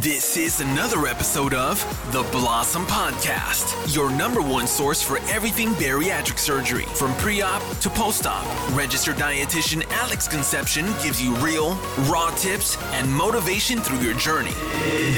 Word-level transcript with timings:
This 0.00 0.36
is 0.38 0.60
another 0.60 1.06
episode 1.06 1.52
of 1.52 1.78
the 2.10 2.22
Blossom 2.32 2.86
Podcast, 2.86 3.94
your 3.94 4.10
number 4.10 4.40
one 4.40 4.66
source 4.66 5.02
for 5.02 5.18
everything 5.28 5.68
bariatric 5.74 6.38
surgery, 6.38 6.84
from 6.94 7.14
pre 7.14 7.42
op 7.42 7.62
to 7.80 7.90
post 7.90 8.26
op. 8.26 8.44
Registered 8.74 9.16
dietitian 9.16 9.84
Alex 9.90 10.26
Concepcion 10.26 10.86
gives 11.02 11.22
you 11.22 11.34
real, 11.36 11.74
raw 12.10 12.30
tips 12.34 12.76
and 12.94 13.08
motivation 13.08 13.78
through 13.78 14.00
your 14.00 14.14
journey. 14.14 14.54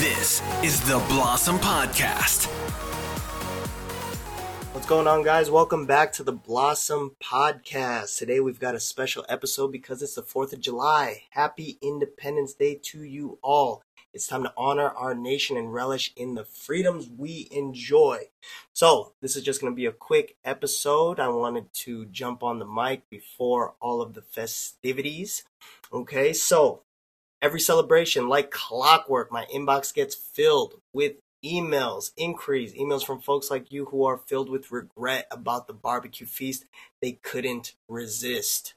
This 0.00 0.42
is 0.64 0.80
the 0.80 0.98
Blossom 1.08 1.58
Podcast. 1.58 2.46
What's 4.72 4.86
going 4.88 5.06
on, 5.06 5.22
guys? 5.22 5.50
Welcome 5.52 5.86
back 5.86 6.12
to 6.14 6.24
the 6.24 6.32
Blossom 6.32 7.14
Podcast. 7.22 8.18
Today 8.18 8.40
we've 8.40 8.58
got 8.58 8.74
a 8.74 8.80
special 8.80 9.24
episode 9.28 9.70
because 9.70 10.02
it's 10.02 10.16
the 10.16 10.22
4th 10.22 10.52
of 10.52 10.60
July. 10.60 11.22
Happy 11.30 11.78
Independence 11.80 12.54
Day 12.54 12.80
to 12.82 13.04
you 13.04 13.38
all. 13.40 13.83
It's 14.14 14.28
time 14.28 14.44
to 14.44 14.52
honor 14.56 14.90
our 14.90 15.12
nation 15.12 15.56
and 15.56 15.74
relish 15.74 16.12
in 16.14 16.36
the 16.36 16.44
freedoms 16.44 17.10
we 17.18 17.48
enjoy. 17.50 18.28
So, 18.72 19.12
this 19.20 19.34
is 19.34 19.42
just 19.42 19.60
going 19.60 19.72
to 19.72 19.76
be 19.76 19.86
a 19.86 19.92
quick 19.92 20.36
episode. 20.44 21.18
I 21.18 21.26
wanted 21.28 21.74
to 21.74 22.06
jump 22.06 22.44
on 22.44 22.60
the 22.60 22.64
mic 22.64 23.10
before 23.10 23.74
all 23.80 24.00
of 24.00 24.14
the 24.14 24.22
festivities. 24.22 25.42
Okay, 25.92 26.32
so 26.32 26.82
every 27.42 27.58
celebration, 27.58 28.28
like 28.28 28.52
clockwork, 28.52 29.32
my 29.32 29.46
inbox 29.52 29.92
gets 29.92 30.14
filled 30.14 30.74
with 30.92 31.14
emails, 31.44 32.12
inquiries, 32.16 32.72
emails 32.74 33.04
from 33.04 33.20
folks 33.20 33.50
like 33.50 33.72
you 33.72 33.86
who 33.86 34.04
are 34.04 34.16
filled 34.16 34.48
with 34.48 34.70
regret 34.70 35.26
about 35.32 35.66
the 35.66 35.74
barbecue 35.74 36.26
feast 36.26 36.66
they 37.02 37.12
couldn't 37.12 37.74
resist. 37.88 38.74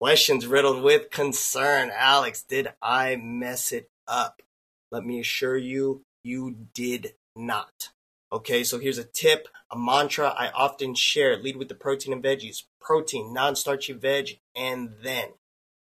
Questions 0.00 0.46
riddled 0.46 0.84
with 0.84 1.10
concern. 1.10 1.90
Alex, 1.92 2.44
did 2.44 2.68
I 2.80 3.16
mess 3.16 3.72
it 3.72 3.90
up? 4.08 4.42
Let 4.90 5.04
me 5.04 5.20
assure 5.20 5.56
you, 5.56 6.02
you 6.24 6.66
did 6.74 7.14
not. 7.36 7.90
Okay, 8.32 8.64
so 8.64 8.78
here's 8.78 8.98
a 8.98 9.04
tip, 9.04 9.48
a 9.70 9.78
mantra 9.78 10.28
I 10.28 10.50
often 10.50 10.94
share. 10.94 11.36
Lead 11.36 11.56
with 11.56 11.68
the 11.68 11.74
protein 11.74 12.12
and 12.12 12.22
veggies. 12.22 12.64
Protein, 12.80 13.32
non-starchy 13.32 13.92
veg, 13.94 14.40
and 14.56 14.94
then. 15.02 15.30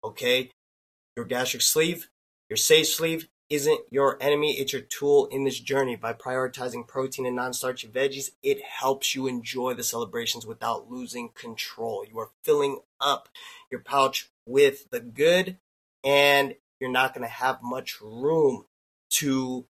Okay, 0.04 0.52
your 1.16 1.26
gastric 1.26 1.62
sleeve, 1.62 2.10
your 2.50 2.58
safe 2.58 2.88
sleeve, 2.88 3.30
isn't 3.50 3.82
your 3.92 4.18
enemy, 4.20 4.54
it's 4.54 4.74
your 4.74 4.82
tool 4.82 5.28
in 5.28 5.44
this 5.44 5.60
journey. 5.60 5.96
By 5.96 6.14
prioritizing 6.14 6.88
protein 6.88 7.26
and 7.26 7.36
non 7.36 7.54
starchy 7.54 7.88
veggies, 7.88 8.32
it 8.42 8.62
helps 8.64 9.14
you 9.14 9.28
enjoy 9.28 9.74
the 9.74 9.84
celebrations 9.84 10.46
without 10.46 10.90
losing 10.90 11.30
control. 11.30 12.06
You 12.10 12.20
are 12.20 12.32
filling 12.44 12.80
up 13.00 13.30
your 13.70 13.82
pouch 13.82 14.30
with 14.46 14.90
the 14.90 15.00
good, 15.00 15.58
and 16.04 16.56
you're 16.84 16.92
not 16.92 17.14
going 17.14 17.26
to 17.26 17.34
have 17.34 17.64
much 17.64 18.02
room 18.02 18.66
to 19.10 19.66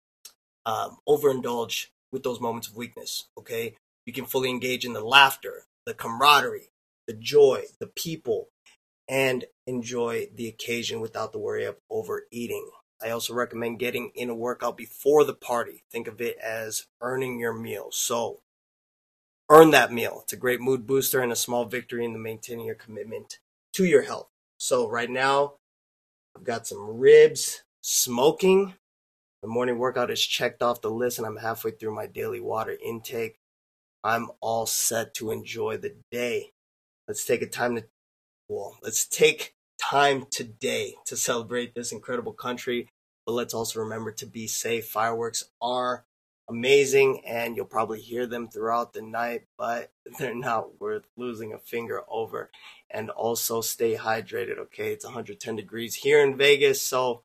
um, 0.64 0.96
overindulge 1.06 1.88
with 2.10 2.22
those 2.22 2.41
moments 2.41 2.68
of 2.68 2.77
weakness. 2.77 3.28
Okay. 3.36 3.77
You 4.06 4.14
can 4.14 4.24
fully 4.24 4.48
engage 4.48 4.86
in 4.86 4.94
the 4.94 5.05
laughter, 5.05 5.66
the 5.84 5.92
camaraderie, 5.92 6.70
the 7.06 7.12
joy, 7.12 7.64
the 7.80 7.86
people, 7.86 8.48
and 9.06 9.44
enjoy 9.66 10.28
the 10.34 10.48
occasion 10.48 11.02
without 11.02 11.33
the 11.33 11.38
worry 11.38 11.66
of 11.66 11.77
overeating. 11.90 12.70
I 13.02 13.10
also 13.10 13.34
recommend 13.34 13.78
getting 13.78 14.10
in 14.14 14.30
a 14.30 14.34
workout 14.34 14.78
before 14.78 15.24
the 15.24 15.34
party. 15.34 15.83
Think 15.90 16.08
of 16.08 16.18
it 16.22 16.38
as 16.38 16.86
earning 17.02 17.38
your 17.38 17.52
meal. 17.52 17.88
So, 17.90 18.40
earn 19.50 19.70
that 19.72 19.92
meal. 19.92 20.20
It's 20.22 20.33
a 20.33 20.38
great 20.38 20.62
mood 20.62 20.86
booster 20.86 21.20
and 21.20 21.30
a 21.30 21.36
small 21.36 21.66
victory 21.66 22.06
in 22.06 22.14
the 22.14 22.18
maintaining 22.18 22.64
your 22.64 22.74
commitment 22.74 23.38
to 23.74 23.84
your 23.84 24.02
health. 24.02 24.28
So, 24.56 24.88
right 24.88 25.10
now, 25.10 25.55
I've 26.43 26.47
got 26.47 26.67
some 26.67 26.98
ribs 26.98 27.62
smoking. 27.83 28.75
The 29.43 29.48
morning 29.48 29.79
workout 29.79 30.11
is 30.11 30.21
checked 30.21 30.61
off 30.61 30.81
the 30.81 30.91
list, 30.91 31.19
and 31.19 31.25
I'm 31.25 31.37
halfway 31.37 31.71
through 31.71 31.95
my 31.95 32.09
daily 32.09 32.41
water 32.41 32.77
intake. 32.85 33.37
I'm 34.03 34.29
all 34.41 34.67
set 34.67 35.14
to 35.14 35.31
enjoy 35.31 35.77
the 35.77 35.95
day. 36.11 36.51
Let's 37.07 37.25
take 37.25 37.42
a 37.42 37.47
time 37.47 37.77
to, 37.77 37.85
well, 38.48 38.77
let's 38.83 39.07
take 39.07 39.55
time 39.81 40.27
today 40.33 40.97
to 41.05 41.17
celebrate 41.17 41.77
this 41.77 41.92
incredible 41.92 42.33
country, 42.33 42.89
but 43.25 43.35
let's 43.35 43.55
also 43.55 43.79
remember 43.79 44.11
to 44.11 44.27
be 44.27 44.48
safe. 44.48 44.89
Fireworks 44.89 45.45
are 45.61 46.07
amazing 46.48 47.23
and 47.27 47.57
you'll 47.57 47.67
probably 47.67 48.01
hear 48.01 48.27
them 48.27 48.48
throughout 48.48 48.92
the 48.92 49.03
night, 49.03 49.42
but 49.57 49.91
they're 50.19 50.35
not 50.35 50.80
worth 50.80 51.05
losing 51.17 51.53
a 51.53 51.58
finger 51.58 52.03
over. 52.08 52.51
And 52.91 53.11
also 53.11 53.61
stay 53.61 53.97
hydrated, 53.97 54.58
okay? 54.58 54.92
It's 54.92 55.05
110 55.05 55.57
degrees 55.57 55.95
here 55.97 56.23
in 56.23 56.36
Vegas, 56.36 56.83
so 56.83 57.23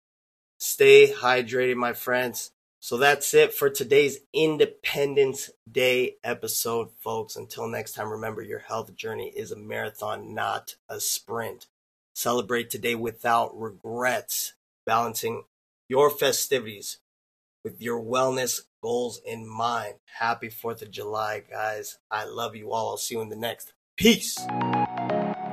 stay 0.58 1.12
hydrated, 1.12 1.76
my 1.76 1.94
friends. 1.94 2.52
So 2.80 2.96
that's 2.98 3.34
it 3.34 3.54
for 3.54 3.70
today's 3.70 4.20
Independence 4.34 5.50
Day 5.70 6.18
episode, 6.24 6.90
folks. 7.00 7.36
Until 7.36 7.68
next 7.68 7.94
time, 7.94 8.10
remember 8.10 8.42
your 8.42 8.60
health 8.60 8.96
journey 8.96 9.34
is 9.36 9.52
a 9.52 9.58
marathon, 9.58 10.34
not 10.34 10.76
a 10.88 11.00
sprint. 11.00 11.66
Celebrate 12.14 12.70
today 12.70 12.96
without 12.96 13.60
regrets, 13.60 14.54
balancing 14.86 15.44
your 15.90 16.10
festivities 16.10 17.00
with 17.64 17.82
your 17.82 18.02
wellness 18.02 18.62
goals 18.88 19.20
in 19.26 19.46
mind. 19.46 19.96
Happy 20.18 20.48
4th 20.48 20.82
of 20.82 20.90
July, 20.92 21.44
guys. 21.52 21.98
I 22.10 22.24
love 22.24 22.56
you 22.56 22.72
all. 22.72 22.92
I'll 22.92 22.98
see 22.98 23.16
you 23.16 23.22
in 23.22 23.28
the 23.28 23.36
next. 23.36 23.74
Peace. 23.98 24.38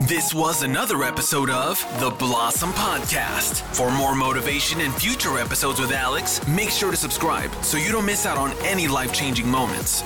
This 0.03 0.33
was 0.33 0.63
another 0.63 1.03
episode 1.03 1.51
of 1.51 1.81
the 1.99 2.11
Blossom 2.11 2.71
Podcast. 2.71 3.63
For 3.75 3.91
more 3.91 4.15
motivation 4.15 4.83
and 4.83 4.95
future 4.95 5.37
episodes 5.37 5.81
with 5.81 5.91
Alex, 5.91 6.47
make 6.47 6.71
sure 6.71 6.93
to 6.93 6.97
subscribe 6.97 7.53
so 7.65 7.77
you 7.77 7.91
don't 7.91 8.07
miss 8.07 8.25
out 8.25 8.39
on 8.39 8.53
any 8.63 8.87
life 8.87 9.13
changing 9.13 9.49
moments. 9.49 10.03